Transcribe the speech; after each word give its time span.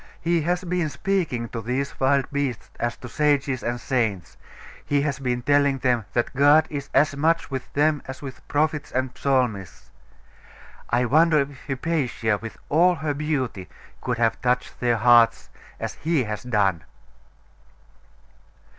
He 0.19 0.41
has 0.41 0.63
been 0.63 0.89
speaking 0.89 1.47
to 1.49 1.61
these 1.61 1.99
wild 1.99 2.25
beasts 2.31 2.71
as 2.79 2.97
to 2.97 3.07
sages 3.07 3.61
and 3.61 3.79
saints; 3.79 4.35
he 4.83 5.01
has 5.03 5.19
been 5.19 5.43
telling 5.43 5.77
them 5.77 6.05
that 6.13 6.35
God 6.35 6.65
is 6.71 6.89
as 6.91 7.15
much 7.15 7.51
with 7.51 7.71
them 7.73 8.01
as 8.07 8.19
with 8.19 8.45
prophets 8.47 8.91
and 8.91 9.11
psalmists.... 9.15 9.91
I 10.89 11.05
wonder 11.05 11.37
if 11.41 11.67
Hypatia, 11.67 12.39
with 12.41 12.57
all 12.67 12.95
her 12.95 13.13
beauty, 13.13 13.69
could 14.01 14.17
have 14.17 14.41
touched 14.41 14.79
their 14.79 14.97
hearts 14.97 15.51
as 15.79 15.93
he 15.93 16.23
has 16.23 16.41
done? 16.41 16.83